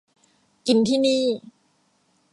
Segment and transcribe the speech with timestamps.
[0.67, 1.23] กินที่นี่